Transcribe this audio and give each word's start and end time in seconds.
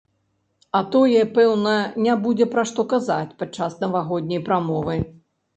А 0.79 0.79
тое, 0.95 1.21
пэўна, 1.35 1.73
не 2.05 2.15
будзе 2.25 2.47
пра 2.53 2.63
што 2.71 2.87
казаць 2.97 3.37
падчас 3.43 3.79
навагодняй 3.85 4.45
прамовы. 4.49 4.99